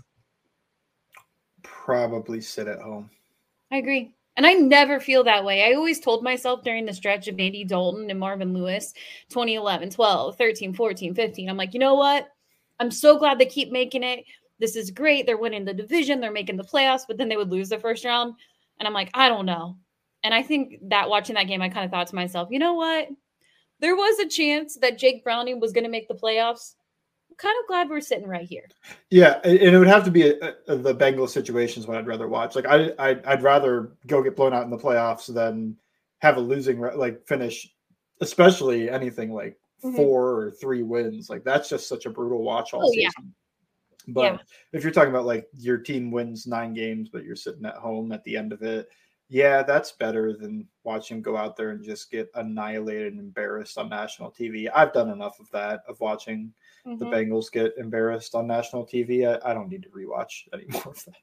Probably 1.62 2.40
sit 2.40 2.68
at 2.68 2.80
home. 2.80 3.10
I 3.70 3.76
agree. 3.76 4.14
And 4.36 4.46
I 4.46 4.54
never 4.54 4.98
feel 4.98 5.24
that 5.24 5.44
way. 5.44 5.64
I 5.64 5.74
always 5.74 6.00
told 6.00 6.22
myself 6.22 6.62
during 6.62 6.86
the 6.86 6.94
stretch 6.94 7.28
of 7.28 7.38
Andy 7.38 7.64
Dalton 7.64 8.10
and 8.10 8.18
Marvin 8.18 8.54
Lewis, 8.54 8.94
2011, 9.28 9.90
12, 9.90 10.36
13, 10.36 10.72
14, 10.72 11.14
15, 11.14 11.50
I'm 11.50 11.56
like, 11.56 11.74
you 11.74 11.80
know 11.80 11.94
what? 11.94 12.28
I'm 12.80 12.90
so 12.90 13.18
glad 13.18 13.38
they 13.38 13.46
keep 13.46 13.70
making 13.70 14.02
it. 14.02 14.24
This 14.58 14.74
is 14.74 14.90
great. 14.90 15.26
They're 15.26 15.36
winning 15.36 15.64
the 15.64 15.74
division, 15.74 16.20
they're 16.20 16.32
making 16.32 16.56
the 16.56 16.64
playoffs, 16.64 17.02
but 17.06 17.18
then 17.18 17.28
they 17.28 17.36
would 17.36 17.50
lose 17.50 17.68
the 17.68 17.78
first 17.78 18.04
round. 18.04 18.34
And 18.78 18.86
I'm 18.86 18.94
like, 18.94 19.10
I 19.12 19.28
don't 19.28 19.46
know. 19.46 19.76
And 20.24 20.32
I 20.32 20.42
think 20.42 20.78
that 20.88 21.10
watching 21.10 21.34
that 21.34 21.48
game, 21.48 21.60
I 21.60 21.68
kind 21.68 21.84
of 21.84 21.90
thought 21.90 22.06
to 22.06 22.14
myself, 22.14 22.48
you 22.50 22.58
know 22.58 22.74
what? 22.74 23.08
There 23.82 23.96
was 23.96 24.18
a 24.20 24.28
chance 24.28 24.76
that 24.76 24.96
Jake 24.96 25.24
Browning 25.24 25.60
was 25.60 25.72
going 25.72 25.84
to 25.84 25.90
make 25.90 26.06
the 26.06 26.14
playoffs. 26.14 26.76
I'm 27.28 27.36
kind 27.36 27.56
of 27.60 27.66
glad 27.66 27.90
we're 27.90 28.00
sitting 28.00 28.28
right 28.28 28.48
here. 28.48 28.68
Yeah, 29.10 29.40
and 29.42 29.58
it 29.58 29.76
would 29.76 29.88
have 29.88 30.04
to 30.04 30.10
be 30.12 30.30
a, 30.30 30.54
a, 30.68 30.76
the 30.76 30.94
Bengals 30.94 31.30
situations 31.30 31.88
what 31.88 31.98
I'd 31.98 32.06
rather 32.06 32.28
watch. 32.28 32.54
Like 32.54 32.66
I, 32.66 32.92
I, 32.98 33.20
I'd 33.26 33.42
rather 33.42 33.92
go 34.06 34.22
get 34.22 34.36
blown 34.36 34.54
out 34.54 34.62
in 34.62 34.70
the 34.70 34.78
playoffs 34.78 35.32
than 35.32 35.76
have 36.20 36.36
a 36.36 36.40
losing 36.40 36.80
like 36.80 37.26
finish, 37.26 37.68
especially 38.20 38.88
anything 38.88 39.32
like 39.32 39.58
mm-hmm. 39.84 39.96
four 39.96 40.42
or 40.42 40.50
three 40.52 40.84
wins. 40.84 41.28
Like 41.28 41.42
that's 41.42 41.68
just 41.68 41.88
such 41.88 42.06
a 42.06 42.10
brutal 42.10 42.44
watch 42.44 42.72
all 42.72 42.86
oh, 42.86 42.92
season. 42.92 43.10
Yeah. 43.18 43.32
But 44.08 44.34
yeah. 44.34 44.38
if 44.72 44.84
you're 44.84 44.92
talking 44.92 45.10
about 45.10 45.26
like 45.26 45.48
your 45.58 45.78
team 45.78 46.12
wins 46.12 46.46
nine 46.46 46.72
games, 46.72 47.08
but 47.08 47.24
you're 47.24 47.34
sitting 47.34 47.64
at 47.64 47.74
home 47.74 48.12
at 48.12 48.22
the 48.22 48.36
end 48.36 48.52
of 48.52 48.62
it, 48.62 48.88
yeah, 49.28 49.62
that's 49.62 49.92
better 49.92 50.34
than 50.34 50.68
watching 50.84 51.18
him 51.18 51.22
go 51.22 51.36
out 51.36 51.56
there 51.56 51.70
and 51.70 51.82
just 51.82 52.10
get 52.10 52.30
annihilated 52.34 53.12
and 53.12 53.20
embarrassed 53.20 53.78
on 53.78 53.88
national 53.88 54.30
TV. 54.30 54.68
I've 54.74 54.92
done 54.92 55.10
enough 55.10 55.40
of 55.40 55.50
that, 55.52 55.82
of 55.88 55.98
watching 56.00 56.52
mm-hmm. 56.86 56.98
the 56.98 57.06
Bengals 57.06 57.50
get 57.50 57.72
embarrassed 57.78 58.34
on 58.34 58.46
national 58.46 58.86
TV. 58.86 59.26
I, 59.26 59.50
I, 59.50 59.54
don't 59.54 59.68
need 59.68 59.84
to 59.84 59.88
rewatch 59.88 60.48
any 60.52 60.66
more 60.68 60.88
of 60.88 61.04
that. 61.06 61.16